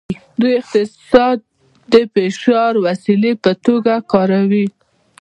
دوی 0.39 0.53
اقتصاد 0.61 1.37
د 1.91 1.93
فشار 2.13 2.71
د 2.79 2.83
وسیلې 2.87 3.31
په 3.43 3.51
توګه 3.65 3.93
کاروي 4.11 4.67